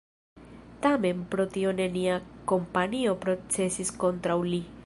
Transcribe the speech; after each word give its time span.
Tamen 0.85 1.19
pro 1.35 1.45
tio 1.57 1.75
nenia 1.81 2.17
kompanio 2.53 3.17
procesis 3.27 3.97
kontraŭ 4.05 4.43
li. 4.53 4.69